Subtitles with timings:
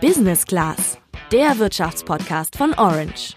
[0.00, 0.96] Business Class,
[1.30, 3.34] der Wirtschaftspodcast von Orange.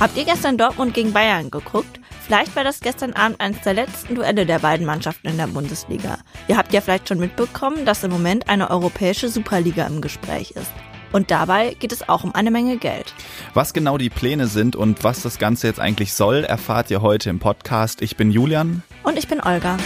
[0.00, 2.00] Habt ihr gestern Dortmund gegen Bayern geguckt?
[2.22, 6.16] Vielleicht war das gestern Abend eines der letzten Duelle der beiden Mannschaften in der Bundesliga.
[6.46, 10.72] Ihr habt ja vielleicht schon mitbekommen, dass im Moment eine europäische Superliga im Gespräch ist.
[11.12, 13.14] Und dabei geht es auch um eine Menge Geld.
[13.54, 17.30] Was genau die Pläne sind und was das Ganze jetzt eigentlich soll, erfahrt ihr heute
[17.30, 18.02] im Podcast.
[18.02, 18.82] Ich bin Julian.
[19.02, 19.76] Und ich bin Olga.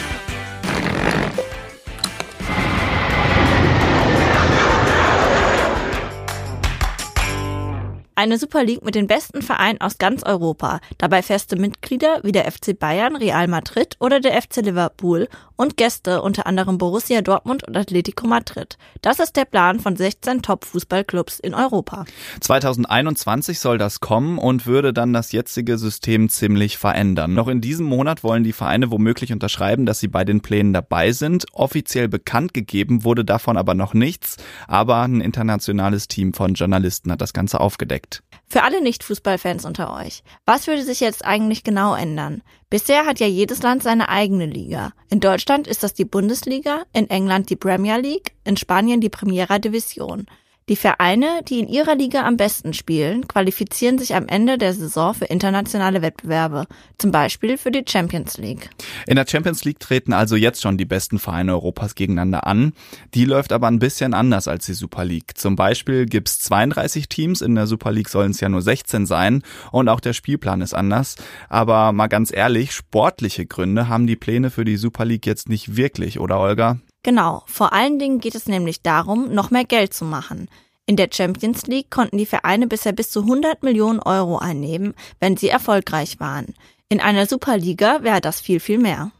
[8.14, 12.44] Eine Super League mit den besten Vereinen aus ganz Europa, dabei feste Mitglieder wie der
[12.44, 15.28] FC Bayern, Real Madrid oder der FC Liverpool
[15.62, 18.76] und Gäste unter anderem Borussia Dortmund und Atletico Madrid.
[19.00, 22.04] Das ist der Plan von 16 Top-Fußballclubs in Europa.
[22.40, 27.32] 2021 soll das kommen und würde dann das jetzige System ziemlich verändern.
[27.34, 31.12] Noch in diesem Monat wollen die Vereine womöglich unterschreiben, dass sie bei den Plänen dabei
[31.12, 31.46] sind.
[31.52, 37.20] Offiziell bekannt gegeben wurde davon aber noch nichts, aber ein internationales Team von Journalisten hat
[37.20, 38.24] das Ganze aufgedeckt.
[38.52, 42.42] Für alle Nicht-Fußballfans unter euch, was würde sich jetzt eigentlich genau ändern?
[42.68, 44.92] Bisher hat ja jedes Land seine eigene Liga.
[45.08, 49.58] In Deutschland ist das die Bundesliga, in England die Premier League, in Spanien die Primera
[49.58, 50.26] Division.
[50.68, 55.12] Die Vereine, die in ihrer Liga am besten spielen, qualifizieren sich am Ende der Saison
[55.12, 56.66] für internationale Wettbewerbe,
[56.98, 58.70] zum Beispiel für die Champions League.
[59.08, 62.74] In der Champions League treten also jetzt schon die besten Vereine Europas gegeneinander an.
[63.12, 65.36] Die läuft aber ein bisschen anders als die Super League.
[65.36, 69.42] Zum Beispiel gibt's 32 Teams, in der Super League sollen es ja nur 16 sein
[69.72, 71.16] und auch der Spielplan ist anders.
[71.48, 75.76] Aber mal ganz ehrlich, sportliche Gründe haben die Pläne für die Super League jetzt nicht
[75.76, 76.78] wirklich, oder Olga?
[77.02, 80.48] Genau, vor allen Dingen geht es nämlich darum, noch mehr Geld zu machen.
[80.86, 85.36] In der Champions League konnten die Vereine bisher bis zu 100 Millionen Euro einnehmen, wenn
[85.36, 86.54] sie erfolgreich waren.
[86.88, 89.10] In einer Superliga wäre das viel, viel mehr.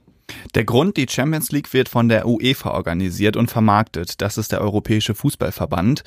[0.55, 4.21] Der Grund, die Champions League wird von der UEFA organisiert und vermarktet.
[4.21, 6.05] Das ist der Europäische Fußballverband.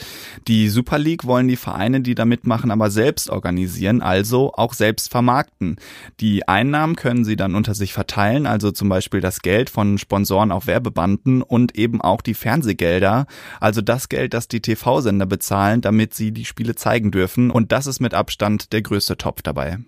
[0.48, 5.10] Die Super League wollen die Vereine, die da mitmachen, aber selbst organisieren, also auch selbst
[5.10, 5.78] vermarkten.
[6.20, 10.52] Die Einnahmen können sie dann unter sich verteilen, also zum Beispiel das Geld von Sponsoren
[10.52, 13.26] auf Werbebanden und eben auch die Fernsehgelder,
[13.60, 17.50] also das Geld, das die TV-Sender bezahlen, damit sie die Spiele zeigen dürfen.
[17.50, 19.80] Und das ist mit Abstand der größte Topf dabei.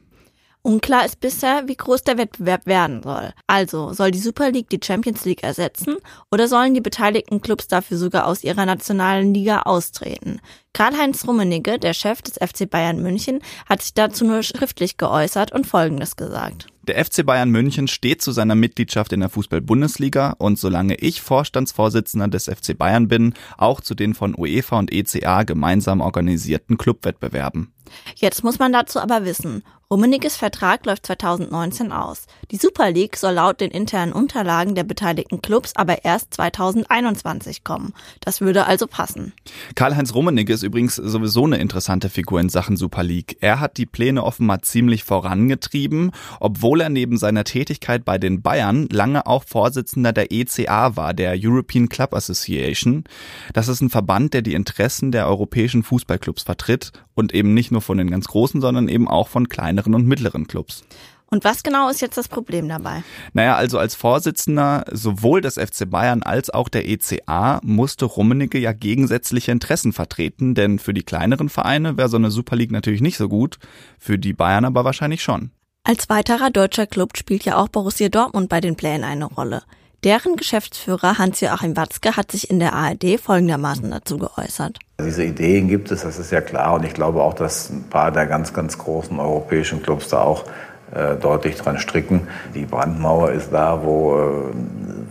[0.62, 3.34] Unklar ist bisher, wie groß der Wettbewerb werden soll.
[3.47, 5.95] Also, soll die Super League die Champions League ersetzen
[6.29, 10.41] oder sollen die beteiligten Clubs dafür sogar aus ihrer nationalen Liga austreten?
[10.73, 15.66] Karl-Heinz Rummenigge, der Chef des FC Bayern München, hat sich dazu nur schriftlich geäußert und
[15.66, 16.67] Folgendes gesagt.
[16.88, 22.29] Der FC Bayern München steht zu seiner Mitgliedschaft in der Fußball-Bundesliga und solange ich Vorstandsvorsitzender
[22.29, 27.73] des FC Bayern bin, auch zu den von UEFA und ECA gemeinsam organisierten Clubwettbewerben.
[28.16, 32.25] Jetzt muss man dazu aber wissen, Rummeniges Vertrag läuft 2019 aus.
[32.51, 37.93] Die Super League soll laut den internen Unterlagen der beteiligten Clubs aber erst 2021 kommen.
[38.19, 39.31] Das würde also passen.
[39.75, 43.37] Karl-Heinz Rummenigge ist übrigens sowieso eine interessante Figur in Sachen Super League.
[43.39, 46.11] Er hat die Pläne offenbar ziemlich vorangetrieben,
[46.41, 51.37] obwohl er neben seiner Tätigkeit bei den Bayern lange auch Vorsitzender der ECA war, der
[51.37, 53.05] European Club Association.
[53.53, 57.81] Das ist ein Verband, der die Interessen der europäischen Fußballclubs vertritt und eben nicht nur
[57.81, 60.83] von den ganz großen, sondern eben auch von kleineren und mittleren Clubs.
[61.29, 63.03] Und was genau ist jetzt das Problem dabei?
[63.33, 68.72] Naja, also als Vorsitzender sowohl des FC Bayern als auch der ECA musste Rummenigge ja
[68.72, 73.17] gegensätzliche Interessen vertreten, denn für die kleineren Vereine wäre so eine Super League natürlich nicht
[73.17, 73.59] so gut,
[73.99, 75.51] für die Bayern aber wahrscheinlich schon.
[75.84, 79.63] Als weiterer deutscher Club spielt ja auch Borussia Dortmund bei den Plänen eine Rolle.
[80.03, 84.78] Deren Geschäftsführer Hans-Joachim Watzke hat sich in der ARD folgendermaßen dazu geäußert.
[85.00, 86.75] Diese Ideen gibt es, das ist ja klar.
[86.75, 90.46] Und ich glaube auch, dass ein paar der ganz, ganz großen europäischen Clubs da auch
[90.94, 92.28] äh, deutlich dran stricken.
[92.53, 94.53] Die Brandmauer ist da, wo, äh,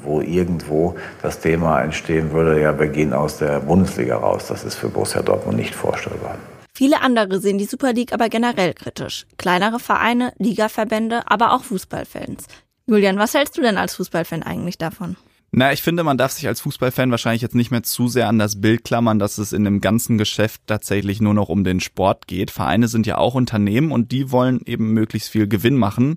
[0.03, 4.47] wo irgendwo das Thema entstehen würde, ja, wir gehen aus der Bundesliga raus.
[4.49, 6.37] Das ist für Borussia Dortmund nicht vorstellbar.
[6.75, 9.27] Viele andere sehen die Super League aber generell kritisch.
[9.37, 12.47] Kleinere Vereine, Ligaverbände, aber auch Fußballfans.
[12.89, 15.17] Julian, was hältst du denn als Fußballfan eigentlich davon?
[15.59, 18.39] Na, ich finde, man darf sich als Fußballfan wahrscheinlich jetzt nicht mehr zu sehr an
[18.39, 22.27] das Bild klammern, dass es in dem ganzen Geschäft tatsächlich nur noch um den Sport
[22.27, 22.51] geht.
[22.51, 26.17] Vereine sind ja auch Unternehmen und die wollen eben möglichst viel Gewinn machen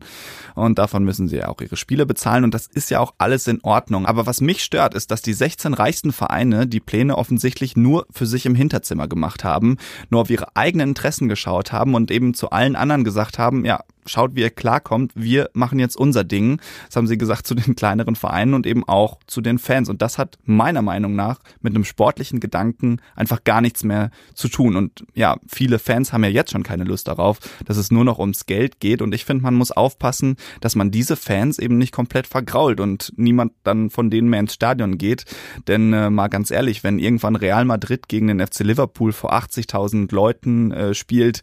[0.56, 3.48] und davon müssen sie ja auch ihre Spiele bezahlen und das ist ja auch alles
[3.48, 4.06] in Ordnung.
[4.06, 8.26] Aber was mich stört, ist, dass die 16 reichsten Vereine die Pläne offensichtlich nur für
[8.26, 9.78] sich im Hinterzimmer gemacht haben,
[10.10, 13.84] nur auf ihre eigenen Interessen geschaut haben und eben zu allen anderen gesagt haben, ja,
[14.10, 15.12] schaut, wie ihr klarkommt.
[15.16, 16.62] Wir machen jetzt unser Ding.
[16.88, 19.90] Das haben sie gesagt zu den kleineren Vereinen und eben auch zu den Fans.
[19.90, 24.48] Und das hat meiner Meinung nach mit einem sportlichen Gedanken einfach gar nichts mehr zu
[24.48, 24.76] tun.
[24.76, 28.20] Und ja, viele Fans haben ja jetzt schon keine Lust darauf, dass es nur noch
[28.20, 29.02] ums Geld geht.
[29.02, 33.14] Und ich finde, man muss aufpassen, dass man diese Fans eben nicht komplett vergrault und
[33.16, 35.26] niemand dann von denen mehr ins Stadion geht.
[35.68, 40.14] Denn äh, mal ganz ehrlich, wenn irgendwann Real Madrid gegen den FC Liverpool vor 80.000
[40.14, 41.42] Leuten äh, spielt,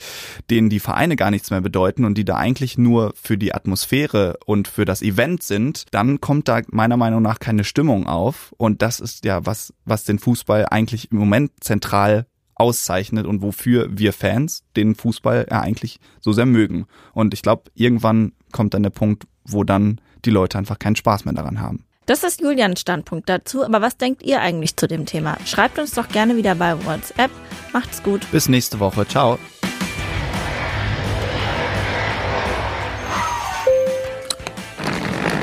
[0.50, 4.38] denen die Vereine gar nichts mehr bedeuten und die da eigentlich nur für die Atmosphäre
[4.46, 8.54] und für das Event sind, dann kommt da meiner Meinung nach keine Stimmung auf.
[8.56, 13.88] Und das ist ja was, was den Fußball eigentlich im Moment zentral auszeichnet und wofür
[13.90, 16.86] wir Fans den Fußball ja eigentlich so sehr mögen.
[17.12, 21.26] Und ich glaube, irgendwann kommt dann der Punkt, wo dann die Leute einfach keinen Spaß
[21.26, 21.84] mehr daran haben.
[22.06, 25.36] Das ist Julians Standpunkt dazu, aber was denkt ihr eigentlich zu dem Thema?
[25.44, 27.32] Schreibt uns doch gerne wieder bei WhatsApp.
[27.74, 28.26] Macht's gut.
[28.30, 29.06] Bis nächste Woche.
[29.06, 29.38] Ciao.